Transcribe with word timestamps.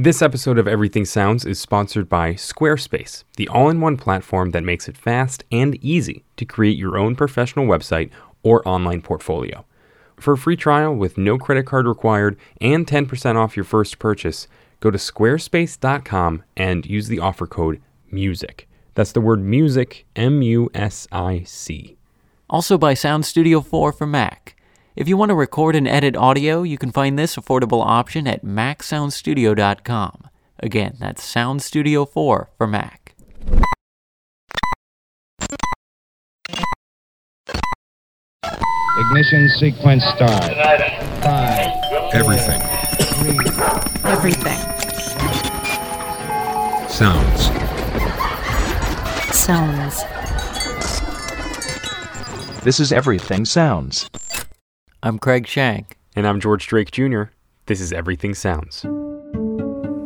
This 0.00 0.22
episode 0.22 0.58
of 0.58 0.68
Everything 0.68 1.04
Sounds 1.04 1.44
is 1.44 1.58
sponsored 1.58 2.08
by 2.08 2.34
Squarespace, 2.34 3.24
the 3.36 3.48
all 3.48 3.68
in 3.68 3.80
one 3.80 3.96
platform 3.96 4.52
that 4.52 4.62
makes 4.62 4.88
it 4.88 4.96
fast 4.96 5.42
and 5.50 5.74
easy 5.82 6.22
to 6.36 6.44
create 6.44 6.78
your 6.78 6.96
own 6.96 7.16
professional 7.16 7.66
website 7.66 8.10
or 8.44 8.62
online 8.64 9.02
portfolio. 9.02 9.64
For 10.16 10.34
a 10.34 10.38
free 10.38 10.54
trial 10.54 10.94
with 10.94 11.18
no 11.18 11.36
credit 11.36 11.66
card 11.66 11.88
required 11.88 12.36
and 12.60 12.86
10% 12.86 13.34
off 13.34 13.56
your 13.56 13.64
first 13.64 13.98
purchase, 13.98 14.46
go 14.78 14.92
to 14.92 14.98
squarespace.com 14.98 16.44
and 16.56 16.86
use 16.86 17.08
the 17.08 17.18
offer 17.18 17.48
code 17.48 17.82
MUSIC. 18.12 18.68
That's 18.94 19.10
the 19.10 19.20
word 19.20 19.42
music, 19.42 20.06
M 20.14 20.42
U 20.42 20.70
S 20.74 21.08
I 21.10 21.42
C. 21.42 21.96
Also 22.48 22.78
by 22.78 22.94
Sound 22.94 23.26
Studio 23.26 23.60
4 23.60 23.90
for 23.90 24.06
Mac. 24.06 24.54
If 24.98 25.06
you 25.06 25.16
want 25.16 25.28
to 25.28 25.36
record 25.36 25.76
and 25.76 25.86
edit 25.86 26.16
audio, 26.16 26.64
you 26.64 26.76
can 26.76 26.90
find 26.90 27.16
this 27.16 27.36
affordable 27.36 27.86
option 27.86 28.26
at 28.26 28.44
macsoundstudio.com. 28.44 30.28
Again, 30.58 30.96
that's 30.98 31.22
Sound 31.22 31.62
Studio 31.62 32.04
4 32.04 32.50
for 32.58 32.66
Mac. 32.66 33.14
Ignition 38.42 39.48
sequence 39.60 40.02
start. 40.16 40.42
Five, 41.22 41.70
Everything. 42.12 42.60
three, 43.22 43.38
Everything. 44.10 44.58
Sounds. 46.88 47.42
Sounds. 49.32 50.02
This 52.64 52.80
is 52.80 52.90
Everything 52.92 53.44
Sounds. 53.44 54.10
I'm 55.02 55.18
Craig 55.18 55.46
Shank. 55.46 55.96
And 56.16 56.26
I'm 56.26 56.40
George 56.40 56.66
Drake 56.66 56.90
Jr. 56.90 57.24
This 57.66 57.80
is 57.80 57.92
Everything 57.92 58.34
Sounds. 58.34 58.84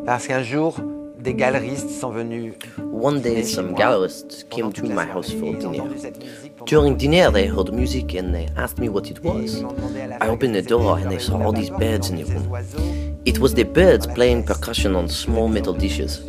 Parce 0.04 0.26
qu'un 0.26 0.42
jour, 0.42 0.74
des 1.20 1.32
galeristes 1.34 1.88
sont 1.88 2.12
venus. 2.12 2.54
One 2.78 3.22
day, 3.22 3.42
some 3.42 3.74
gallerists 3.74 4.44
came 4.50 4.72
to 4.72 4.84
my 4.84 5.04
house 5.06 5.30
for 5.30 5.54
dinner. 5.54 5.80
entendu 5.84 5.98
cette 5.98 6.18
musique 6.18 6.52
pendant 6.56 6.66
During 6.66 6.96
dinner, 6.96 7.30
they 7.30 7.46
heard 7.46 7.72
music 7.72 8.14
and 8.14 8.34
they 8.34 8.48
asked 8.56 8.78
me 8.78 8.88
what 8.88 9.08
it 9.10 9.22
was. 9.24 9.56
ils 9.56 9.62
m'ont 9.62 9.72
demandé 9.72 10.00
à 10.02 10.08
la 10.08 10.26
I 10.26 10.28
opened 10.28 10.54
the 10.54 10.62
door 10.62 10.98
and 10.98 11.08
I 11.10 11.16
c'était 11.16 11.22
saw 11.22 11.42
all 11.42 11.52
these 11.52 11.70
birds 11.70 12.10
in 12.10 12.16
the 12.16 12.24
room. 12.24 13.16
It 13.24 13.38
was 13.38 13.54
the 13.54 13.64
birds 13.64 14.06
playing 14.06 14.44
percussion 14.44 14.94
on 14.94 15.08
small 15.08 15.48
metal 15.48 15.72
dishes. 15.72 16.20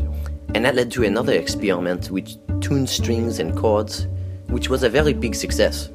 And 0.55 0.63
that 0.65 0.75
led 0.75 0.89
to 0.91 1.03
another 1.03 1.33
experiment 1.33 2.09
which 2.11 2.37
tuned 2.61 2.87
strings 2.87 3.39
and 3.39 3.55
chords, 3.57 4.07
which 4.49 4.69
was 4.69 4.83
a 4.83 4.89
very 4.89 5.13
big 5.13 5.33
success. 5.35 5.89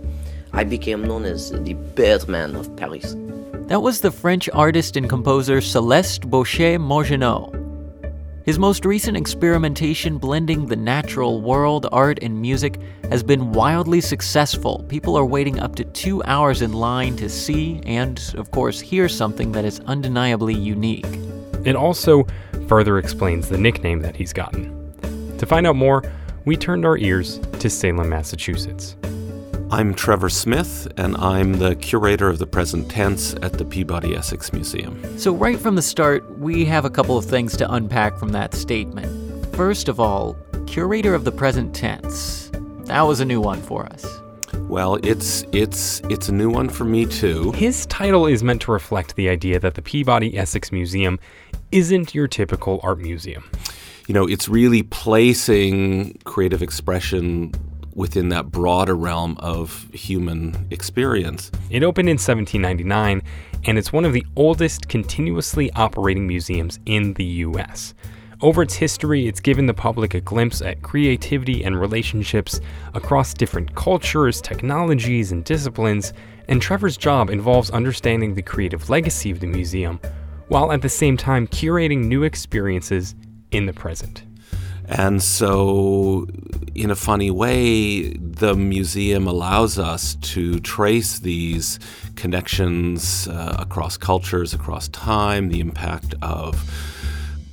I 0.58 0.64
became 0.64 1.04
known 1.04 1.24
as 1.24 1.52
the 1.52 1.74
Birdman 1.94 2.56
of 2.56 2.74
Paris. 2.74 3.14
That 3.68 3.80
was 3.80 4.00
the 4.00 4.10
French 4.10 4.48
artist 4.52 4.96
and 4.96 5.08
composer 5.08 5.60
Celeste 5.60 6.28
Boursier-Mougenot. 6.28 7.54
His 8.44 8.58
most 8.58 8.84
recent 8.84 9.16
experimentation 9.16 10.18
blending 10.18 10.66
the 10.66 10.74
natural 10.74 11.40
world, 11.40 11.86
art, 11.92 12.18
and 12.22 12.42
music 12.42 12.80
has 13.08 13.22
been 13.22 13.52
wildly 13.52 14.00
successful. 14.00 14.84
People 14.88 15.16
are 15.16 15.24
waiting 15.24 15.60
up 15.60 15.76
to 15.76 15.84
two 15.84 16.24
hours 16.24 16.60
in 16.60 16.72
line 16.72 17.14
to 17.18 17.28
see 17.28 17.80
and, 17.86 18.20
of 18.36 18.50
course, 18.50 18.80
hear 18.80 19.08
something 19.08 19.52
that 19.52 19.64
is 19.64 19.78
undeniably 19.86 20.54
unique. 20.54 21.06
It 21.64 21.76
also 21.76 22.26
further 22.66 22.98
explains 22.98 23.48
the 23.48 23.58
nickname 23.58 24.00
that 24.00 24.16
he's 24.16 24.32
gotten. 24.32 24.92
To 25.38 25.46
find 25.46 25.68
out 25.68 25.76
more, 25.76 26.02
we 26.46 26.56
turned 26.56 26.84
our 26.84 26.98
ears 26.98 27.38
to 27.60 27.70
Salem, 27.70 28.08
Massachusetts. 28.08 28.96
I'm 29.70 29.92
Trevor 29.92 30.30
Smith, 30.30 30.90
and 30.96 31.14
I'm 31.18 31.58
the 31.58 31.76
curator 31.76 32.30
of 32.30 32.38
the 32.38 32.46
present 32.46 32.90
tense 32.90 33.34
at 33.42 33.52
the 33.52 33.66
Peabody 33.66 34.16
Essex 34.16 34.50
Museum. 34.50 35.18
So, 35.18 35.34
right 35.34 35.58
from 35.58 35.76
the 35.76 35.82
start, 35.82 36.38
we 36.38 36.64
have 36.64 36.86
a 36.86 36.90
couple 36.90 37.18
of 37.18 37.26
things 37.26 37.54
to 37.58 37.70
unpack 37.70 38.16
from 38.18 38.30
that 38.30 38.54
statement. 38.54 39.54
First 39.54 39.90
of 39.90 40.00
all, 40.00 40.38
curator 40.66 41.14
of 41.14 41.24
the 41.24 41.32
present 41.32 41.74
tense. 41.74 42.50
That 42.86 43.02
was 43.02 43.20
a 43.20 43.26
new 43.26 43.42
one 43.42 43.60
for 43.60 43.84
us. 43.84 44.06
Well, 44.54 44.94
it's 45.02 45.44
it's 45.52 46.00
it's 46.04 46.30
a 46.30 46.32
new 46.32 46.48
one 46.48 46.70
for 46.70 46.84
me 46.86 47.04
too. 47.04 47.52
His 47.52 47.84
title 47.86 48.26
is 48.26 48.42
meant 48.42 48.62
to 48.62 48.72
reflect 48.72 49.16
the 49.16 49.28
idea 49.28 49.60
that 49.60 49.74
the 49.74 49.82
Peabody 49.82 50.38
Essex 50.38 50.72
Museum 50.72 51.20
isn't 51.72 52.14
your 52.14 52.26
typical 52.26 52.80
art 52.82 53.00
museum. 53.00 53.44
You 54.06 54.14
know, 54.14 54.26
it's 54.26 54.48
really 54.48 54.82
placing 54.82 56.14
creative 56.24 56.62
expression 56.62 57.52
within 57.98 58.28
that 58.28 58.50
broader 58.52 58.94
realm 58.94 59.36
of 59.40 59.90
human 59.92 60.68
experience. 60.70 61.50
It 61.68 61.82
opened 61.82 62.08
in 62.08 62.14
1799, 62.14 63.22
and 63.64 63.76
it's 63.76 63.92
one 63.92 64.04
of 64.04 64.12
the 64.12 64.24
oldest 64.36 64.88
continuously 64.88 65.70
operating 65.72 66.26
museums 66.26 66.78
in 66.86 67.14
the 67.14 67.24
US. 67.24 67.94
Over 68.40 68.62
its 68.62 68.74
history, 68.74 69.26
it's 69.26 69.40
given 69.40 69.66
the 69.66 69.74
public 69.74 70.14
a 70.14 70.20
glimpse 70.20 70.62
at 70.62 70.80
creativity 70.80 71.64
and 71.64 71.78
relationships 71.78 72.60
across 72.94 73.34
different 73.34 73.74
cultures, 73.74 74.40
technologies, 74.40 75.32
and 75.32 75.44
disciplines, 75.44 76.12
and 76.46 76.62
Trevor's 76.62 76.96
job 76.96 77.30
involves 77.30 77.68
understanding 77.70 78.32
the 78.32 78.42
creative 78.42 78.88
legacy 78.88 79.32
of 79.32 79.40
the 79.40 79.48
museum, 79.48 79.98
while 80.46 80.70
at 80.70 80.82
the 80.82 80.88
same 80.88 81.16
time 81.16 81.48
curating 81.48 82.04
new 82.04 82.22
experiences 82.22 83.16
in 83.50 83.66
the 83.66 83.72
present. 83.72 84.22
And 84.88 85.22
so, 85.22 86.26
in 86.74 86.90
a 86.90 86.96
funny 86.96 87.30
way, 87.30 88.14
the 88.14 88.54
museum 88.54 89.26
allows 89.26 89.78
us 89.78 90.14
to 90.14 90.60
trace 90.60 91.18
these 91.18 91.78
connections 92.16 93.28
uh, 93.28 93.56
across 93.58 93.98
cultures, 93.98 94.54
across 94.54 94.88
time, 94.88 95.50
the 95.50 95.60
impact 95.60 96.14
of 96.22 96.70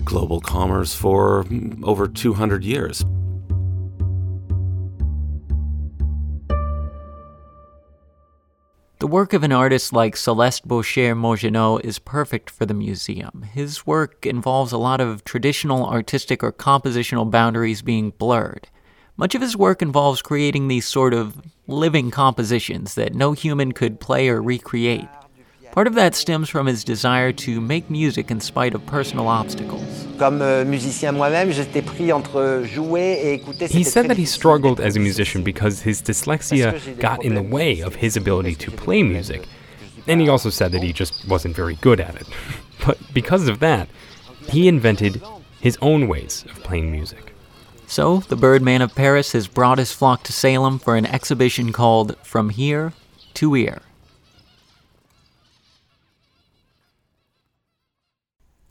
global 0.06 0.40
commerce 0.40 0.96
for 0.96 1.46
over 1.84 2.08
200 2.08 2.64
years. 2.64 3.04
The 9.00 9.08
work 9.08 9.34
of 9.34 9.44
an 9.44 9.52
artist 9.52 9.92
like 9.92 10.16
Celeste 10.16 10.66
Boursier-Mougenot 10.66 11.84
is 11.84 12.00
perfect 12.00 12.50
for 12.50 12.66
the 12.66 12.74
museum. 12.74 13.46
His 13.54 13.86
work 13.86 14.26
involves 14.26 14.72
a 14.72 14.78
lot 14.78 15.02
of 15.02 15.26
traditional 15.26 15.86
artistic 15.86 16.42
or 16.42 16.54
compositional 16.54 17.30
boundaries 17.30 17.82
being 17.82 18.12
blurred. 18.12 18.70
Much 19.18 19.36
of 19.36 19.42
his 19.42 19.58
work 19.58 19.82
involves 19.82 20.22
creating 20.22 20.70
these 20.70 20.88
sort 20.88 21.14
of 21.14 21.42
living 21.68 22.10
compositions 22.10 22.96
that 22.96 23.14
no 23.14 23.34
human 23.34 23.74
could 23.74 24.00
play 24.00 24.30
or 24.30 24.42
recreate. 24.42 25.10
Part 25.76 25.88
of 25.88 25.96
that 25.96 26.16
stems 26.16 26.50
from 26.50 26.68
his 26.68 26.86
desire 26.86 27.34
to 27.34 27.60
make 27.60 27.90
music 27.90 28.32
in 28.32 28.40
spite 28.40 28.74
of 28.74 28.86
personal 28.86 29.28
obstacles. 29.28 30.08
Comme 30.18 30.42
euh, 30.42 30.64
musicien 30.64 31.12
moi-même, 31.12 31.52
j'étais 31.52 31.86
pris 31.86 32.14
entre 32.14 32.64
jouer 32.64 33.20
et 33.22 33.34
écouter. 33.34 33.68
He 33.70 33.84
said 33.84 34.08
that 34.08 34.16
he 34.16 34.26
struggled 34.26 34.80
as 34.80 34.96
a 34.96 35.02
musician 35.02 35.44
because 35.44 35.82
his 35.82 36.02
dyslexia 36.02 36.98
got 36.98 37.26
in 37.26 37.36
the 37.36 37.42
way 37.42 37.82
of 37.82 37.96
his 37.96 38.16
ability 38.16 38.56
to 38.56 38.72
play 38.72 39.04
music. 39.04 39.50
And 40.08 40.22
he 40.22 40.30
also 40.30 40.50
said 40.50 40.72
that 40.72 40.82
he 40.82 40.94
just 40.94 41.28
wasn't 41.28 41.58
very 41.58 41.76
good 41.82 42.00
at 42.00 42.16
it. 42.16 42.28
But 42.86 42.98
because 43.14 43.50
of 43.50 43.60
that, 43.60 43.90
he 44.48 44.70
invented 44.70 45.22
his 45.60 45.78
own 45.82 46.08
ways 46.08 46.46
of 46.46 46.64
playing 46.64 46.90
music. 46.90 47.34
So, 47.86 48.20
the 48.30 48.38
Birdman 48.38 48.82
of 48.82 48.96
Paris 48.96 49.34
has 49.34 49.50
brought 49.50 49.80
his 49.80 49.92
flock 49.92 50.24
to 50.24 50.32
Salem 50.32 50.80
for 50.80 50.96
an 50.96 51.06
exhibition 51.06 51.74
called 51.74 52.16
From 52.24 52.52
Here 52.52 52.94
to 53.34 53.56
Ear. 53.58 53.82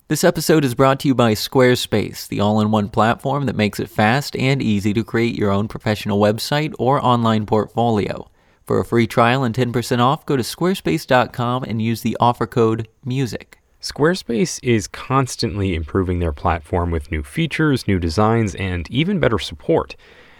This 0.07 0.23
episode 0.23 0.67
is 0.67 0.75
brought 0.75 1.01
to 1.01 1.09
you 1.09 1.15
by 1.15 1.33
Squarespace, 1.33 2.29
the 2.29 2.39
all 2.39 2.61
in 2.61 2.71
one 2.71 2.91
platform 2.91 3.47
that 3.47 3.57
makes 3.57 3.81
it 3.81 3.89
fast 3.89 4.37
and 4.37 4.61
easy 4.61 4.93
to 4.93 5.03
create 5.03 5.35
your 5.35 5.51
own 5.51 5.67
professional 5.67 6.21
website 6.21 6.75
or 6.79 7.03
online 7.03 7.47
portfolio. 7.47 8.31
For 8.67 8.79
a 8.79 8.85
free 8.85 9.07
trial 9.07 9.45
and 9.45 9.55
10% 9.55 10.01
off, 10.01 10.27
go 10.27 10.37
to 10.37 10.43
squarespace.com 10.43 11.65
and 11.65 11.81
use 11.81 12.03
the 12.03 12.19
offer 12.21 12.47
code 12.47 12.87
MUSIC. 13.07 13.55
Squarespace 13.81 14.61
is 14.63 14.87
constantly 14.87 15.75
improving 15.75 16.19
their 16.19 16.33
platform 16.33 16.91
with 16.91 17.11
new 17.11 17.23
features, 17.23 17.89
new 17.89 17.99
designs, 17.99 18.55
and 18.57 18.91
even 18.91 19.21
better 19.21 19.39
support. 19.39 19.97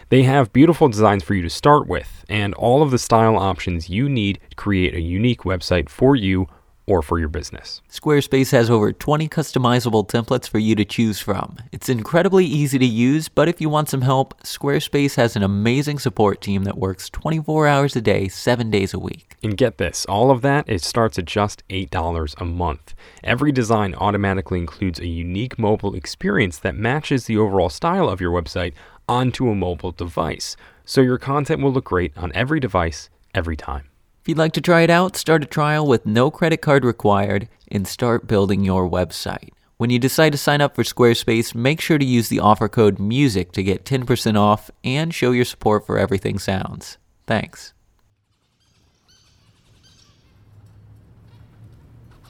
They 0.09 0.21
have 0.21 0.53
beautiful 0.53 0.89
designs 0.89 1.23
for 1.23 1.33
you 1.33 1.41
to 1.41 1.49
start 1.49 1.87
with, 1.87 2.23
and 2.29 2.53
all 2.53 2.83
of 2.83 2.91
the 2.91 2.99
style 2.99 3.35
options 3.35 3.89
you 3.89 4.09
need 4.09 4.39
to 4.51 4.55
create 4.57 4.93
a 4.93 5.01
unique 5.01 5.41
website 5.41 5.89
for 5.89 6.15
you 6.15 6.45
or 6.87 7.01
for 7.01 7.19
your 7.19 7.29
business. 7.29 7.81
Squarespace 7.89 8.51
has 8.51 8.69
over 8.69 8.91
20 8.91 9.27
customizable 9.27 10.07
templates 10.07 10.47
for 10.47 10.59
you 10.59 10.75
to 10.75 10.85
choose 10.85 11.19
from. 11.19 11.57
It's 11.71 11.89
incredibly 11.89 12.45
easy 12.45 12.77
to 12.77 12.85
use, 12.85 13.27
but 13.27 13.47
if 13.47 13.59
you 13.59 13.69
want 13.69 13.89
some 13.89 14.01
help, 14.01 14.39
Squarespace 14.43 15.15
has 15.15 15.35
an 15.35 15.43
amazing 15.43 15.99
support 15.99 16.41
team 16.41 16.63
that 16.63 16.77
works 16.77 17.09
24 17.09 17.67
hours 17.67 17.95
a 17.95 18.01
day, 18.01 18.27
7 18.27 18.69
days 18.69 18.93
a 18.93 18.99
week. 18.99 19.35
And 19.43 19.57
get 19.57 19.77
this, 19.77 20.05
all 20.05 20.31
of 20.31 20.41
that 20.41 20.69
it 20.69 20.81
starts 20.81 21.17
at 21.17 21.25
just 21.25 21.67
$8 21.69 22.35
a 22.39 22.45
month. 22.45 22.93
Every 23.23 23.51
design 23.51 23.95
automatically 23.95 24.59
includes 24.59 24.99
a 24.99 25.07
unique 25.07 25.57
mobile 25.57 25.95
experience 25.95 26.59
that 26.59 26.75
matches 26.75 27.25
the 27.25 27.37
overall 27.37 27.69
style 27.69 28.09
of 28.09 28.21
your 28.21 28.31
website 28.31 28.73
onto 29.07 29.49
a 29.49 29.55
mobile 29.55 29.91
device. 29.91 30.55
So 30.83 31.01
your 31.01 31.17
content 31.17 31.61
will 31.61 31.71
look 31.71 31.85
great 31.85 32.15
on 32.17 32.31
every 32.33 32.59
device 32.59 33.09
every 33.33 33.55
time. 33.55 33.89
If 34.25 34.29
you'd 34.29 34.39
like 34.39 34.53
to 34.53 34.61
try 34.61 34.81
it 34.81 34.89
out, 34.89 35.15
start 35.15 35.43
a 35.43 35.45
trial 35.45 35.85
with 35.85 36.07
no 36.07 36.31
credit 36.31 36.57
card 36.57 36.83
required 36.83 37.47
and 37.67 37.87
start 37.87 38.25
building 38.25 38.63
your 38.63 38.89
website. 38.89 39.49
When 39.77 39.91
you 39.91 39.99
decide 39.99 40.31
to 40.31 40.37
sign 40.39 40.61
up 40.61 40.73
for 40.73 40.81
Squarespace, 40.81 41.53
make 41.53 41.79
sure 41.79 41.99
to 41.99 42.03
use 42.03 42.27
the 42.27 42.39
offer 42.39 42.67
code 42.67 42.97
MUSIC 42.97 43.51
to 43.51 43.61
get 43.61 43.85
10% 43.85 44.35
off 44.35 44.71
and 44.83 45.13
show 45.13 45.29
your 45.29 45.45
support 45.45 45.85
for 45.85 45.99
Everything 45.99 46.39
Sounds. 46.39 46.97
Thanks. 47.27 47.75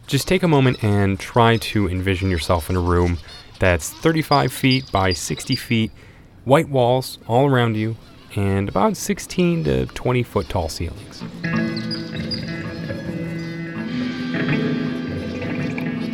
Just 0.06 0.28
take 0.28 0.44
a 0.44 0.50
moment 0.50 0.84
and 0.84 1.18
try 1.18 1.56
to 1.56 1.88
envision 1.88 2.30
yourself 2.30 2.70
in 2.70 2.76
a 2.76 2.82
room 2.82 3.20
that's 3.58 3.90
35 3.90 4.52
feet 4.52 4.92
by 4.92 5.14
60 5.14 5.56
feet, 5.56 5.92
white 6.44 6.68
walls 6.68 7.20
all 7.26 7.50
around 7.50 7.78
you, 7.78 7.96
and 8.36 8.70
about 8.70 8.98
16 8.98 9.64
to 9.64 9.86
20 9.88 10.24
foot 10.24 10.50
tall 10.50 10.70
ceilings. 10.70 11.24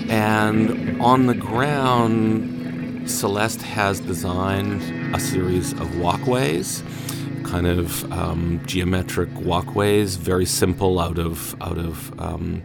And 0.10 1.02
on 1.02 1.28
the 1.28 1.34
ground, 1.34 3.10
Celeste 3.10 3.62
has 3.62 4.00
designed 4.00 5.16
a 5.16 5.20
series 5.20 5.74
of 5.74 5.98
walkways, 5.98 6.84
kind 7.44 7.66
of 7.66 8.12
um, 8.12 8.62
geometric 8.66 9.30
walkways, 9.40 10.18
very 10.18 10.46
simple 10.46 11.00
out 11.00 11.18
of 11.18 11.56
out 11.62 11.78
of 11.78 12.20
um, 12.20 12.62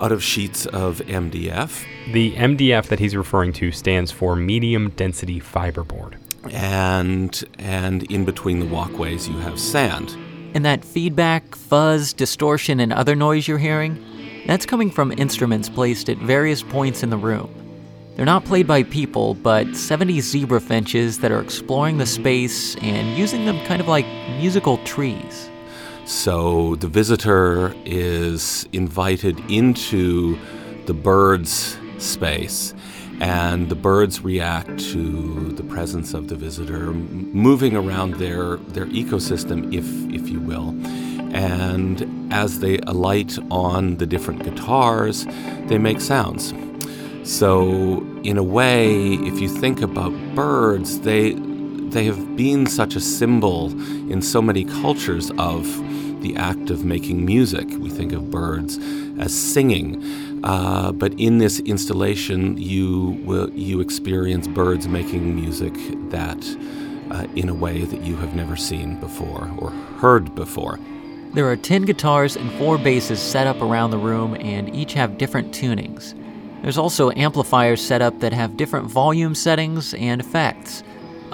out 0.00 0.10
of 0.10 0.22
sheets 0.22 0.66
of 0.66 0.98
MDF. 1.00 1.84
The 2.12 2.32
MDF 2.32 2.86
that 2.86 2.98
he's 2.98 3.14
referring 3.14 3.52
to 3.54 3.70
stands 3.70 4.10
for 4.10 4.34
medium 4.34 4.90
density 4.90 5.40
fiberboard. 5.40 6.16
And 6.50 7.44
and 7.58 8.02
in 8.04 8.24
between 8.24 8.60
the 8.60 8.66
walkways 8.66 9.28
you 9.28 9.38
have 9.38 9.58
sand. 9.58 10.16
And 10.54 10.64
that 10.64 10.84
feedback, 10.84 11.54
fuzz, 11.54 12.12
distortion, 12.12 12.80
and 12.80 12.92
other 12.92 13.14
noise 13.14 13.48
you're 13.48 13.58
hearing, 13.58 14.04
that's 14.46 14.66
coming 14.66 14.90
from 14.90 15.12
instruments 15.12 15.68
placed 15.68 16.10
at 16.10 16.18
various 16.18 16.62
points 16.62 17.02
in 17.02 17.10
the 17.10 17.16
room. 17.16 17.48
They're 18.16 18.26
not 18.26 18.44
played 18.44 18.66
by 18.66 18.82
people, 18.82 19.34
but 19.34 19.74
70 19.74 20.20
zebra 20.20 20.60
finches 20.60 21.20
that 21.20 21.32
are 21.32 21.40
exploring 21.40 21.96
the 21.96 22.06
space 22.06 22.76
and 22.76 23.16
using 23.16 23.46
them 23.46 23.64
kind 23.64 23.80
of 23.80 23.88
like 23.88 24.04
musical 24.38 24.76
trees. 24.84 25.48
So 26.04 26.76
the 26.76 26.88
visitor 26.88 27.74
is 27.86 28.68
invited 28.72 29.38
into 29.50 30.38
the 30.86 30.92
bird's 30.92 31.78
space, 31.98 32.74
and 33.22 33.68
the 33.68 33.76
birds 33.76 34.22
react 34.22 34.80
to 34.80 35.52
the 35.52 35.62
presence 35.62 36.12
of 36.12 36.26
the 36.26 36.34
visitor, 36.34 36.92
moving 36.92 37.76
around 37.76 38.14
their, 38.14 38.56
their 38.56 38.86
ecosystem, 38.86 39.72
if, 39.72 39.86
if 40.12 40.28
you 40.28 40.40
will. 40.40 40.70
And 41.32 42.32
as 42.32 42.58
they 42.58 42.78
alight 42.78 43.38
on 43.48 43.98
the 43.98 44.06
different 44.06 44.42
guitars, 44.42 45.24
they 45.66 45.78
make 45.78 46.00
sounds. 46.00 46.52
So, 47.22 48.04
in 48.24 48.38
a 48.38 48.42
way, 48.42 49.12
if 49.14 49.38
you 49.38 49.48
think 49.48 49.82
about 49.82 50.12
birds, 50.34 50.98
they, 51.02 51.34
they 51.34 52.04
have 52.06 52.36
been 52.36 52.66
such 52.66 52.96
a 52.96 53.00
symbol 53.00 53.70
in 54.10 54.20
so 54.20 54.42
many 54.42 54.64
cultures 54.64 55.30
of 55.38 55.64
the 56.22 56.34
act 56.34 56.70
of 56.70 56.84
making 56.84 57.24
music. 57.24 57.68
We 57.78 57.88
think 57.88 58.12
of 58.12 58.32
birds 58.32 58.78
as 59.20 59.32
singing, 59.32 60.02
uh, 60.44 60.92
but 60.92 61.12
in 61.18 61.38
this 61.38 61.60
installation, 61.60 62.56
you 62.58 63.20
will 63.24 63.50
you 63.50 63.80
experience 63.80 64.48
birds 64.48 64.88
making 64.88 65.34
music 65.34 65.74
that, 66.10 66.44
uh, 67.10 67.26
in 67.36 67.48
a 67.48 67.54
way 67.54 67.84
that 67.84 68.02
you 68.02 68.16
have 68.16 68.34
never 68.34 68.56
seen 68.56 68.98
before 69.00 69.50
or 69.58 69.70
heard 69.98 70.34
before. 70.34 70.78
There 71.34 71.48
are 71.50 71.56
10 71.56 71.82
guitars 71.82 72.36
and 72.36 72.50
4 72.52 72.76
basses 72.78 73.20
set 73.20 73.46
up 73.46 73.62
around 73.62 73.90
the 73.90 73.98
room, 73.98 74.34
and 74.34 74.74
each 74.74 74.92
have 74.94 75.16
different 75.16 75.52
tunings. 75.52 76.14
There's 76.62 76.78
also 76.78 77.10
amplifiers 77.12 77.84
set 77.84 78.02
up 78.02 78.20
that 78.20 78.32
have 78.32 78.56
different 78.56 78.86
volume 78.86 79.34
settings 79.34 79.94
and 79.94 80.20
effects. 80.20 80.82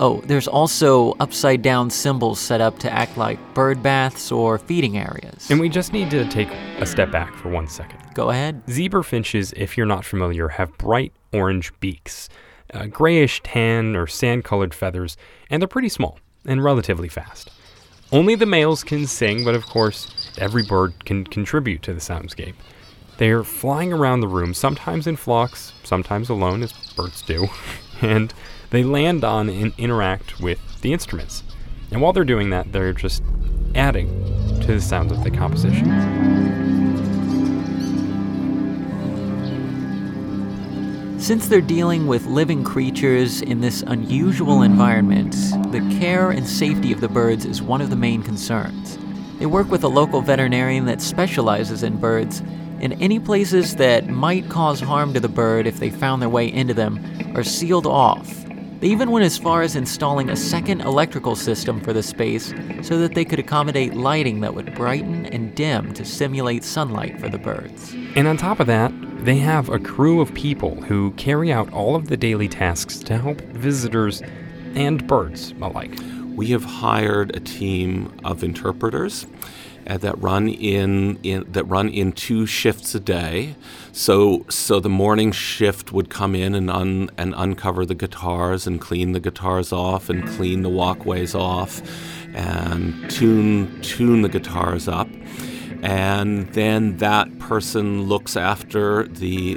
Oh, 0.01 0.21
there's 0.27 0.47
also 0.47 1.15
upside 1.19 1.61
down 1.61 1.91
cymbals 1.91 2.39
set 2.39 2.61
up 2.61 2.79
to 2.81 2.93
act 2.93 3.17
like 3.17 3.39
bird 3.53 3.83
baths 3.83 4.31
or 4.31 4.57
feeding 4.57 4.97
areas. 4.97 5.51
And 5.51 5.59
we 5.59 5.69
just 5.69 5.93
need 5.93 6.09
to 6.13 6.25
take 6.29 6.49
a 6.79 6.87
step 6.87 7.11
back 7.11 7.35
for 7.35 7.49
one 7.49 7.67
second. 7.67 7.99
Go 8.15 8.31
ahead. 8.31 8.63
Zebra 8.71 9.03
finches, 9.03 9.53
if 9.57 9.77
you're 9.77 9.87
not 9.87 10.05
familiar, 10.05 10.49
have 10.49 10.77
bright 10.79 11.13
orange 11.33 11.73
beaks, 11.81 12.29
uh, 12.73 12.87
grayish 12.87 13.43
tan 13.43 13.97
or 13.97 14.07
sand 14.07 14.45
colored 14.45 14.73
feathers, 14.73 15.17
and 15.51 15.61
they're 15.61 15.69
pretty 15.69 15.89
small 15.89 16.21
and 16.47 16.63
relatively 16.63 17.09
fast. 17.09 17.51
Only 18.13 18.37
the 18.37 18.47
males 18.47 18.85
can 18.85 19.07
sing, 19.09 19.45
but 19.45 19.57
of 19.57 19.67
course, 19.67 20.31
every 20.39 20.65
bird 20.65 21.05
can 21.05 21.25
contribute 21.25 21.83
to 21.83 21.93
the 21.93 22.01
soundscape. 22.01 22.55
They're 23.19 23.43
flying 23.43 23.93
around 23.93 24.21
the 24.21 24.29
room, 24.29 24.55
sometimes 24.55 25.09
in 25.09 25.17
flocks, 25.17 25.73
sometimes 25.83 26.29
alone, 26.29 26.63
as 26.63 26.73
birds 26.95 27.21
do, 27.21 27.49
and 28.01 28.33
they 28.71 28.85
land 28.85 29.25
on 29.25 29.49
and 29.49 29.73
interact 29.79 30.41
with 30.41 30.81
the 30.83 30.93
instruments. 30.93 31.43
And 31.91 32.03
while 32.03 32.13
they're 32.13 32.25
doing 32.25 32.51
that, 32.51 32.73
they're 32.73 32.93
just 32.93 33.23
adding 33.75 34.09
to 34.61 34.75
the 34.75 34.81
sound 34.81 35.11
of 35.11 35.25
the 35.25 35.31
composition. 35.31 35.87
Since 41.19 41.49
they're 41.49 41.61
dealing 41.61 42.07
with 42.07 42.27
living 42.27 42.63
creatures 42.63 43.43
in 43.43 43.61
this 43.61 43.83
unusual 43.83 44.63
environment, 44.63 45.33
the 45.73 45.81
care 45.99 46.31
and 46.31 46.47
safety 46.47 46.93
of 46.93 47.01
the 47.01 47.09
birds 47.09 47.45
is 47.45 47.61
one 47.61 47.81
of 47.81 47.91
the 47.91 47.97
main 47.97 48.23
concerns. 48.23 48.99
They 49.39 49.47
work 49.47 49.71
with 49.71 49.85
a 49.85 49.89
local 49.89 50.21
veterinarian 50.21 50.87
that 50.87 51.03
specializes 51.03 51.83
in 51.83 51.99
birds, 51.99 52.41
and 52.81 52.95
any 53.03 53.19
places 53.19 53.77
that 53.77 54.09
might 54.09 54.49
cause 54.49 54.81
harm 54.81 55.13
to 55.15 55.21
the 55.21 55.29
bird 55.29 55.67
if 55.67 55.79
they 55.79 55.91
found 55.91 56.23
their 56.23 56.29
way 56.29 56.53
into 56.53 56.75
them 56.75 57.05
are 57.35 57.45
sealed 57.45 57.87
off 57.87 58.48
they 58.81 58.89
even 58.89 59.11
went 59.11 59.25
as 59.25 59.37
far 59.37 59.63
as 59.63 59.75
installing 59.75 60.31
a 60.31 60.37
second 60.37 60.83
electrical 60.83 61.35
system 61.35 61.81
for 61.81 61.93
the 61.93 62.03
space 62.03 62.55
so 62.83 62.99
that 62.99 63.15
they 63.15 63.25
could 63.25 63.39
accommodate 63.39 63.95
lighting 63.95 64.41
that 64.41 64.55
would 64.55 64.75
brighten 64.75 65.27
and 65.27 65.55
dim 65.55 65.93
to 65.95 66.05
simulate 66.05 66.63
sunlight 66.63 67.19
for 67.19 67.29
the 67.29 67.39
birds. 67.39 67.93
And 68.15 68.29
on 68.29 68.37
top 68.37 68.61
of 68.61 68.67
that, 68.69 68.93
they 69.25 69.39
have 69.39 69.69
a 69.69 69.81
crew 69.81 70.21
of 70.21 70.33
people 70.35 70.81
who 70.83 71.11
carry 71.13 71.53
out 71.53 71.73
all 71.73 71.97
of 71.97 72.07
the 72.09 72.17
daily 72.17 72.49
tasks 72.49 72.99
to 73.01 73.19
help 73.19 73.41
visitors 73.41 74.23
and 74.75 75.07
birds 75.07 75.55
alike. 75.61 75.99
We 76.37 76.49
have 76.49 76.65
hired 76.65 77.35
a 77.35 77.41
team 77.41 78.17
of 78.25 78.45
interpreters 78.45 79.27
uh, 79.89 79.97
that 79.99 80.21
run 80.21 80.49
in, 80.49 81.19
in 81.23 81.51
that 81.53 81.65
run 81.65 81.89
in 81.89 82.13
two 82.13 82.47
shifts 82.47 82.95
a 82.95 83.01
day. 83.01 83.57
So 83.93 84.45
so 84.49 84.81
the 84.81 84.89
morning 84.89 85.33
shift 85.33 85.93
would 85.93 86.11
come 86.11 86.35
in 86.35 86.55
and 86.55 86.71
un, 86.71 87.11
and 87.17 87.35
uncover 87.37 87.87
the 87.87 87.95
guitars 87.95 88.67
and 88.67 88.81
clean 88.81 89.13
the 89.13 89.21
guitars 89.21 89.73
off 89.73 90.11
and 90.11 90.27
clean 90.29 90.63
the 90.63 90.69
walkways 90.69 91.35
off 91.35 91.81
and 92.35 93.11
tune 93.11 93.81
tune 93.81 94.23
the 94.23 94.29
guitars 94.29 94.89
up. 94.89 95.09
And 95.83 96.53
then 96.55 96.99
that 96.99 97.39
person 97.39 98.03
looks 98.03 98.37
after 98.37 99.05
the 99.09 99.55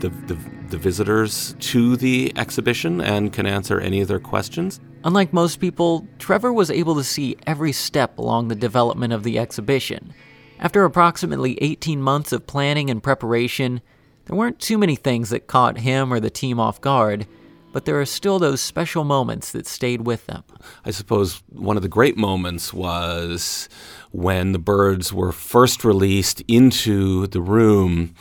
the, 0.00 0.10
the, 0.10 0.38
the 0.68 0.76
visitors 0.76 1.54
to 1.60 1.96
the 1.96 2.32
exhibition 2.36 3.00
and 3.00 3.32
can 3.32 3.46
answer 3.46 3.80
any 3.80 4.02
of 4.02 4.08
their 4.08 4.20
questions. 4.20 4.80
Unlike 5.04 5.34
most 5.34 5.60
people, 5.60 6.08
Trevor 6.18 6.50
was 6.50 6.70
able 6.70 6.94
to 6.94 7.04
see 7.04 7.36
every 7.46 7.72
step 7.72 8.18
along 8.18 8.48
the 8.48 8.54
development 8.54 9.12
of 9.12 9.22
the 9.22 9.38
exhibition. 9.38 10.14
After 10.58 10.82
approximately 10.84 11.62
18 11.62 12.00
months 12.00 12.32
of 12.32 12.46
planning 12.46 12.88
and 12.88 13.02
preparation, 13.02 13.82
there 14.24 14.36
weren't 14.36 14.58
too 14.58 14.78
many 14.78 14.96
things 14.96 15.28
that 15.28 15.46
caught 15.46 15.78
him 15.78 16.10
or 16.10 16.20
the 16.20 16.30
team 16.30 16.58
off 16.58 16.80
guard, 16.80 17.26
but 17.70 17.84
there 17.84 18.00
are 18.00 18.06
still 18.06 18.38
those 18.38 18.62
special 18.62 19.04
moments 19.04 19.52
that 19.52 19.66
stayed 19.66 20.06
with 20.06 20.24
them. 20.24 20.42
I 20.86 20.90
suppose 20.90 21.42
one 21.50 21.76
of 21.76 21.82
the 21.82 21.88
great 21.88 22.16
moments 22.16 22.72
was 22.72 23.68
when 24.10 24.52
the 24.52 24.58
birds 24.58 25.12
were 25.12 25.32
first 25.32 25.84
released 25.84 26.40
into 26.48 27.26
the 27.26 27.42
room 27.42 28.14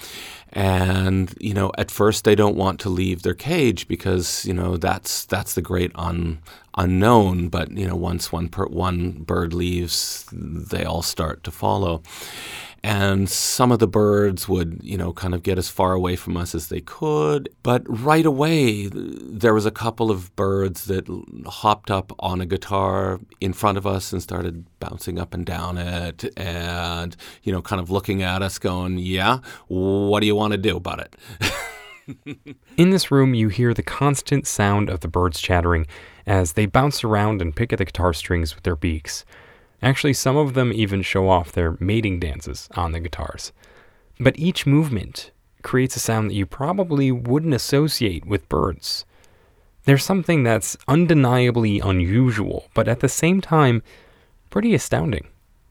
and 0.53 1.33
you 1.39 1.53
know 1.53 1.71
at 1.77 1.89
first 1.91 2.23
they 2.23 2.35
don't 2.35 2.55
want 2.55 2.79
to 2.79 2.89
leave 2.89 3.23
their 3.23 3.33
cage 3.33 3.87
because 3.87 4.45
you 4.45 4.53
know 4.53 4.77
that's 4.77 5.25
that's 5.25 5.55
the 5.55 5.61
great 5.61 5.91
un, 5.95 6.39
unknown. 6.77 7.49
But 7.49 7.71
you 7.71 7.87
know 7.87 7.95
once 7.95 8.31
one 8.31 8.49
per, 8.49 8.65
one 8.67 9.11
bird 9.11 9.53
leaves 9.53 10.25
they 10.31 10.85
all 10.85 11.01
start 11.01 11.43
to 11.43 11.51
follow 11.51 12.03
and 12.83 13.29
some 13.29 13.71
of 13.71 13.79
the 13.79 13.87
birds 13.87 14.49
would 14.49 14.79
you 14.83 14.97
know 14.97 15.13
kind 15.13 15.33
of 15.33 15.41
get 15.41 15.57
as 15.57 15.69
far 15.69 15.93
away 15.93 16.15
from 16.15 16.35
us 16.35 16.53
as 16.53 16.67
they 16.67 16.81
could. 16.81 17.49
But 17.63 17.83
right 17.87 18.25
away 18.25 18.87
there 18.87 19.53
was 19.53 19.65
a 19.65 19.71
couple 19.71 20.11
of 20.11 20.35
birds 20.35 20.85
that 20.85 21.07
hopped 21.47 21.89
up 21.89 22.11
on 22.19 22.41
a 22.41 22.45
guitar 22.45 23.19
in 23.39 23.53
front 23.53 23.77
of 23.77 23.87
us 23.87 24.11
and 24.11 24.21
started 24.21 24.65
bouncing 24.79 25.17
up 25.17 25.33
and 25.33 25.45
down 25.45 25.77
it 25.77 26.25
and 26.37 27.15
you 27.43 27.53
know 27.53 27.61
kind 27.61 27.81
of 27.81 27.89
looking 27.89 28.21
at 28.21 28.41
us 28.41 28.59
going 28.59 28.97
yeah 28.97 29.39
what 29.67 30.19
do 30.19 30.27
you 30.27 30.35
want 30.35 30.51
to 30.51 30.57
do 30.57 30.75
about 30.75 30.99
it? 30.99 31.15
In 32.77 32.89
this 32.89 33.11
room 33.11 33.33
you 33.33 33.47
hear 33.47 33.73
the 33.73 33.83
constant 33.83 34.45
sound 34.45 34.89
of 34.89 34.99
the 34.99 35.07
birds 35.07 35.39
chattering 35.39 35.87
as 36.25 36.53
they 36.53 36.65
bounce 36.65 37.01
around 37.03 37.41
and 37.41 37.55
pick 37.55 37.71
at 37.71 37.79
the 37.79 37.85
guitar 37.85 38.13
strings 38.13 38.55
with 38.55 38.65
their 38.65 38.75
beaks 38.75 39.23
Actually, 39.83 40.13
some 40.13 40.37
of 40.37 40.53
them 40.53 40.71
even 40.73 41.01
show 41.01 41.27
off 41.27 41.51
their 41.51 41.75
mating 41.79 42.17
dances 42.17 42.69
on 42.73 42.93
the 42.93 43.01
guitars. 43.01 43.51
But 44.17 44.39
each 44.39 44.65
movement 44.65 45.31
creates 45.61 45.97
a 45.97 45.99
sound 45.99 46.29
that 46.29 46.35
you 46.35 46.45
probably 46.45 47.11
wouldn't 47.11 47.53
associate 47.53 48.25
with 48.25 48.47
birds. 48.47 49.03
There's 49.83 50.05
something 50.05 50.43
that's 50.43 50.77
undeniably 50.87 51.81
unusual, 51.81 52.69
but 52.73 52.87
at 52.87 53.01
the 53.01 53.09
same 53.09 53.41
time, 53.41 53.83
pretty 54.49 54.73
astounding 54.73 55.27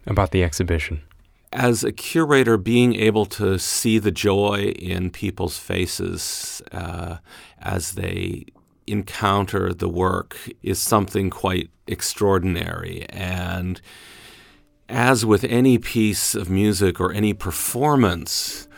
about 0.06 0.30
the 0.30 0.44
exhibition. 0.44 1.02
As 1.50 1.82
a 1.82 1.92
curator, 1.92 2.58
being 2.58 2.94
able 2.94 3.24
to 3.26 3.58
see 3.58 3.98
the 3.98 4.10
joy 4.10 4.74
in 4.78 5.10
people's 5.10 5.58
faces 5.58 6.60
uh, 6.70 7.16
as 7.58 7.92
they 7.92 8.44
encounter 8.86 9.72
the 9.72 9.88
work 9.88 10.36
is 10.62 10.78
something 10.78 11.30
quite 11.30 11.70
extraordinary. 11.86 13.06
And 13.10 13.80
as 14.88 15.24
with 15.24 15.44
any 15.44 15.78
piece 15.78 16.34
of 16.34 16.50
music 16.50 17.00
or 17.00 17.12
any 17.12 17.32
performance, 17.32 18.68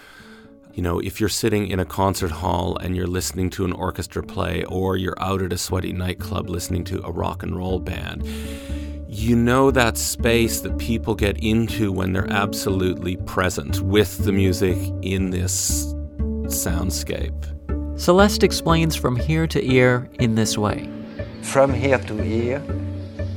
you 0.75 0.83
know, 0.83 0.99
if 0.99 1.21
you're 1.21 1.29
sitting 1.29 1.69
in 1.69 1.79
a 1.79 1.85
concert 1.85 2.31
hall 2.31 2.77
and 2.79 2.97
you're 2.97 3.07
listening 3.07 3.51
to 3.51 3.65
an 3.65 3.73
orchestra 3.73 4.23
play, 4.23 4.65
or 4.65 4.97
you're 4.97 5.21
out 5.21 5.41
at 5.41 5.53
a 5.53 5.59
sweaty 5.59 5.93
nightclub 5.93 6.49
listening 6.49 6.85
to 6.85 7.05
a 7.05 7.11
rock 7.11 7.43
and 7.43 7.57
roll 7.57 7.79
band, 7.79 8.27
you 9.09 9.37
know 9.37 9.71
that 9.71 9.97
space 9.97 10.61
that 10.61 10.77
people 10.79 11.15
get 11.15 11.39
into 11.39 11.93
when 11.93 12.13
they're 12.13 12.31
absolutely 12.33 13.17
present 13.19 13.81
with 13.83 14.25
the 14.25 14.33
music 14.33 14.77
in 15.03 15.31
this 15.31 15.95
soundscape. 16.47 17.54
Celeste 17.97 18.43
explains 18.43 18.97
from 18.97 19.17
here 19.17 19.47
to 19.47 19.65
ear 19.65 20.09
in 20.19 20.35
this 20.35 20.59
way. 20.59 20.89
From 21.43 21.73
here 21.73 21.99
to 21.99 22.17
here, 22.23 22.61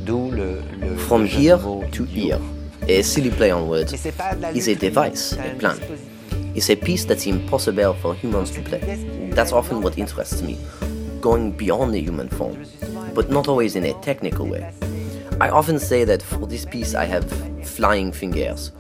d'où 0.06 0.32
le, 0.32 0.62
le 0.80 0.98
From 0.98 1.22
le 1.24 1.28
jeu 1.28 1.58
de 1.58 1.64
here 1.64 1.92
to 1.92 2.06
dur. 2.06 2.08
here, 2.08 2.40
a 2.88 3.02
silly 3.04 3.30
play 3.30 3.52
on 3.52 3.68
words, 3.68 3.94
Et 3.94 3.98
c'est 3.98 4.12
pas 4.18 4.34
de 4.36 4.42
la 4.42 4.50
is 4.52 4.68
a 4.68 4.76
device, 4.76 5.34
a 5.34 5.56
plan. 5.60 5.76
dispositif. 5.78 6.56
It's 6.56 6.70
a 6.72 6.76
piece 6.76 7.06
that's 7.06 7.28
impossible 7.28 7.94
for 8.02 8.16
humans 8.16 8.50
to 8.52 8.62
play. 8.62 9.30
That's 9.32 9.52
often 9.52 9.82
what 9.84 9.98
interests 9.98 10.42
me, 10.42 10.58
going 11.22 11.52
beyond 11.52 11.94
the 11.94 12.00
human 12.02 12.28
form, 12.30 12.58
but 13.14 13.30
not 13.30 13.48
always 13.48 13.76
in 13.76 13.84
a 13.84 13.94
technical 14.02 14.48
way. 14.48 14.72
I 15.40 15.50
often 15.50 15.78
say 15.78 16.04
that 16.06 16.24
for 16.24 16.48
this 16.48 16.66
piece 16.66 16.96
I 16.96 17.06
have 17.06 17.26
flying 17.64 18.12
fingers. 18.12 18.72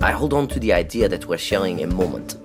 I 0.00 0.12
hold 0.12 0.32
on 0.34 0.46
to 0.48 0.60
the 0.60 0.72
idea 0.72 1.08
that 1.08 1.26
we're 1.26 1.38
sharing 1.38 1.82
a 1.82 1.86
moment. 1.88 2.36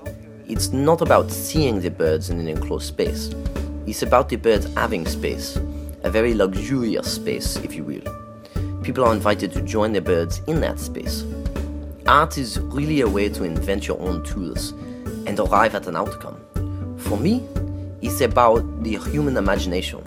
It's 0.51 0.73
not 0.73 1.01
about 1.01 1.31
seeing 1.31 1.79
the 1.79 1.89
birds 1.89 2.29
in 2.29 2.37
an 2.37 2.49
enclosed 2.49 2.85
space. 2.85 3.29
It's 3.87 4.01
about 4.01 4.27
the 4.27 4.35
birds 4.35 4.67
having 4.73 5.05
space, 5.05 5.55
a 6.03 6.11
very 6.11 6.33
luxurious 6.33 7.09
space, 7.09 7.55
if 7.63 7.73
you 7.73 7.85
will. 7.85 8.03
People 8.83 9.05
are 9.05 9.13
invited 9.13 9.53
to 9.53 9.61
join 9.61 9.93
the 9.93 10.01
birds 10.01 10.41
in 10.47 10.59
that 10.59 10.77
space. 10.77 11.23
Art 12.05 12.37
is 12.37 12.59
really 12.59 12.99
a 12.99 13.07
way 13.07 13.29
to 13.29 13.45
invent 13.45 13.87
your 13.87 13.97
own 14.01 14.25
tools 14.25 14.71
and 15.25 15.39
arrive 15.39 15.73
at 15.73 15.87
an 15.87 15.95
outcome. 15.95 16.37
For 16.97 17.17
me, 17.17 17.47
it's 18.01 18.19
about 18.19 18.83
the 18.83 18.97
human 18.97 19.37
imagination, 19.37 20.03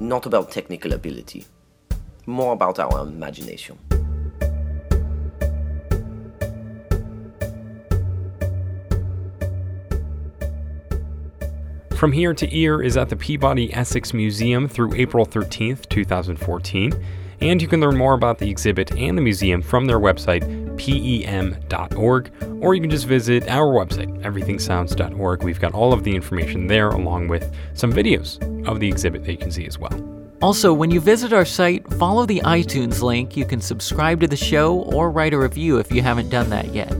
not 0.00 0.26
about 0.26 0.50
technical 0.50 0.94
ability. 0.94 1.44
More 2.26 2.54
about 2.54 2.80
our 2.80 3.02
imagination. 3.02 3.78
From 11.96 12.12
Here 12.12 12.34
to 12.34 12.54
Ear 12.54 12.82
is 12.82 12.98
at 12.98 13.08
the 13.08 13.16
Peabody 13.16 13.72
Essex 13.72 14.12
Museum 14.12 14.68
through 14.68 14.92
April 14.96 15.24
13th, 15.24 15.88
2014, 15.88 16.92
and 17.40 17.62
you 17.62 17.66
can 17.66 17.80
learn 17.80 17.96
more 17.96 18.12
about 18.12 18.36
the 18.36 18.50
exhibit 18.50 18.92
and 18.92 19.16
the 19.16 19.22
museum 19.22 19.62
from 19.62 19.86
their 19.86 19.98
website, 19.98 20.42
pem.org, 20.76 22.30
or 22.60 22.74
you 22.74 22.82
can 22.82 22.90
just 22.90 23.06
visit 23.06 23.48
our 23.48 23.72
website, 23.72 24.14
everythingsounds.org. 24.22 25.42
We've 25.42 25.58
got 25.58 25.72
all 25.72 25.94
of 25.94 26.04
the 26.04 26.14
information 26.14 26.66
there, 26.66 26.90
along 26.90 27.28
with 27.28 27.50
some 27.72 27.94
videos 27.94 28.42
of 28.68 28.78
the 28.78 28.88
exhibit 28.88 29.24
that 29.24 29.32
you 29.32 29.38
can 29.38 29.50
see 29.50 29.66
as 29.66 29.78
well. 29.78 29.98
Also, 30.42 30.74
when 30.74 30.90
you 30.90 31.00
visit 31.00 31.32
our 31.32 31.46
site, 31.46 31.90
follow 31.94 32.26
the 32.26 32.40
iTunes 32.40 33.00
link. 33.00 33.38
You 33.38 33.46
can 33.46 33.62
subscribe 33.62 34.20
to 34.20 34.26
the 34.26 34.36
show 34.36 34.80
or 34.82 35.10
write 35.10 35.32
a 35.32 35.38
review 35.38 35.78
if 35.78 35.90
you 35.90 36.02
haven't 36.02 36.28
done 36.28 36.50
that 36.50 36.74
yet. 36.74 36.94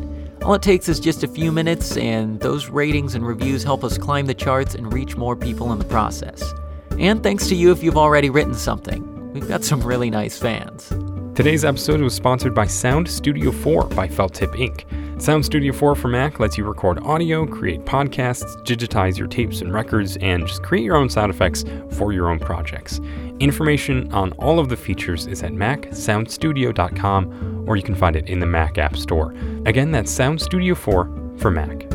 All 0.47 0.55
it 0.55 0.63
takes 0.63 0.89
is 0.89 1.01
just 1.01 1.25
a 1.25 1.27
few 1.27 1.51
minutes, 1.51 1.97
and 1.97 2.39
those 2.39 2.69
ratings 2.69 3.17
and 3.17 3.27
reviews 3.27 3.65
help 3.65 3.83
us 3.83 3.99
climb 3.99 4.27
the 4.27 4.35
charts 4.35 4.77
and 4.77 4.93
reach 4.93 5.17
more 5.17 5.35
people 5.35 5.73
in 5.73 5.81
the 5.81 5.85
process. 5.85 6.55
And 7.01 7.21
thanks 7.21 7.49
to 7.49 7.57
you 7.57 7.73
if 7.73 7.83
you've 7.83 7.97
already 7.97 8.31
written 8.31 8.55
something. 8.55 9.33
We've 9.33 9.49
got 9.49 9.65
some 9.65 9.81
really 9.81 10.09
nice 10.09 10.39
fans. 10.39 10.89
Today's 11.35 11.65
episode 11.65 12.01
was 12.01 12.15
sponsored 12.15 12.55
by 12.55 12.69
Sound 12.69 13.09
Studio 13.09 13.51
4 13.51 13.89
by 13.89 14.07
Felt 14.07 14.35
Tip 14.35 14.53
Inc. 14.53 14.85
Sound 15.21 15.45
Studio 15.45 15.73
4 15.73 15.97
for 15.97 16.07
Mac 16.07 16.39
lets 16.39 16.57
you 16.57 16.65
record 16.65 17.01
audio, 17.01 17.45
create 17.45 17.85
podcasts, 17.85 18.57
digitize 18.63 19.19
your 19.19 19.27
tapes 19.27 19.63
and 19.63 19.75
records, 19.75 20.17
and 20.19 20.47
just 20.47 20.63
create 20.63 20.85
your 20.85 20.95
own 20.95 21.11
sound 21.11 21.35
effects 21.35 21.65
for 21.91 22.13
your 22.13 22.31
own 22.31 22.39
projects. 22.39 23.01
Information 23.41 24.13
on 24.13 24.31
all 24.35 24.61
of 24.61 24.69
the 24.69 24.77
features 24.77 25.27
is 25.27 25.43
at 25.43 25.51
macsoundstudio.com 25.51 27.56
or 27.67 27.77
you 27.77 27.83
can 27.83 27.95
find 27.95 28.17
it 28.17 28.29
in 28.29 28.39
the 28.39 28.47
Mac 28.47 28.79
App 28.79 28.97
Store. 28.97 29.35
Again, 29.67 29.91
that's 29.91 30.11
Sound 30.11 30.41
Studio 30.41 30.75
4 30.75 31.35
for 31.39 31.51
Mac. 31.51 31.87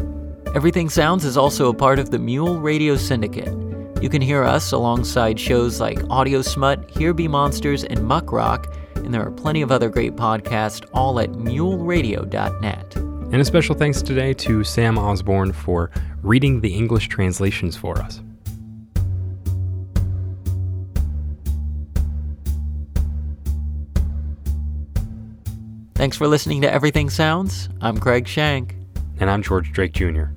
Everything 0.56 0.90
Sounds 0.90 1.24
is 1.24 1.38
also 1.38 1.70
a 1.70 1.74
part 1.74 1.98
of 1.98 2.12
the 2.12 2.20
Mule 2.20 2.60
Radio 2.60 2.96
Syndicate. 2.98 3.54
You 4.02 4.10
can 4.10 4.22
hear 4.22 4.44
us 4.44 4.72
alongside 4.72 5.40
shows 5.40 5.80
like 5.80 6.00
Audio 6.10 6.42
Smut, 6.42 6.90
Here 6.90 7.14
Be 7.14 7.28
Monsters, 7.28 7.84
and 7.84 8.04
Muck 8.04 8.32
Rock, 8.32 8.76
and 8.96 9.14
there 9.14 9.26
are 9.26 9.32
plenty 9.32 9.62
of 9.62 9.72
other 9.72 9.90
great 9.90 10.16
podcasts 10.16 10.88
all 10.94 11.20
at 11.20 11.32
muleradio.net. 11.32 12.96
And 12.96 13.36
a 13.36 13.46
special 13.46 13.76
thanks 13.76 14.02
today 14.02 14.34
to 14.34 14.64
Sam 14.64 14.98
Osborne 14.98 15.54
for 15.54 15.90
reading 16.22 16.62
the 16.62 16.76
English 16.76 17.08
translations 17.08 17.78
for 17.78 17.98
us. 18.00 18.22
Thanks 26.02 26.18
for 26.18 26.28
listening 26.28 26.62
to 26.62 26.74
Everything 26.74 27.12
Sounds. 27.12 27.70
I'm 27.80 28.00
Craig 28.00 28.28
Shank. 28.28 28.76
And 29.20 29.30
I'm 29.30 29.44
George 29.44 29.72
Drake 29.72 29.94
Jr. 29.94 30.30